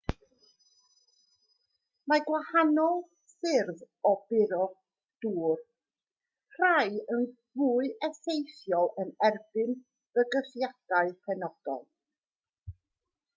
mae 2.11 2.23
gwahanol 2.29 2.95
ffyrdd 3.33 3.83
o 4.13 4.15
buro 4.31 4.63
dŵr 5.27 5.61
rhai 6.57 6.97
yn 7.19 7.29
fwy 7.61 7.93
effeithiol 8.11 8.91
yn 9.05 9.15
erbyn 9.31 9.77
bygythiadau 10.19 11.17
penodol 11.29 11.85